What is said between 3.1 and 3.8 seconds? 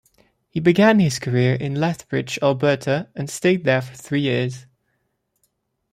and stayed